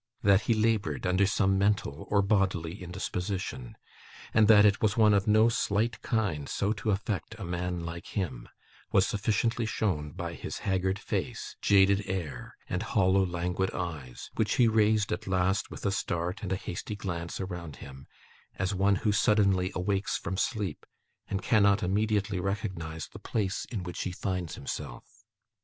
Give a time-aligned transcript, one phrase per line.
[0.23, 3.77] That he laboured under some mental or bodily indisposition,
[4.33, 8.07] and that it was one of no slight kind so to affect a man like
[8.07, 8.49] him,
[8.91, 14.67] was sufficiently shown by his haggard face, jaded air, and hollow languid eyes: which he
[14.67, 18.07] raised at last with a start and a hasty glance around him,
[18.55, 20.83] as one who suddenly awakes from sleep,
[21.27, 25.05] and cannot immediately recognise the place in which he finds himself.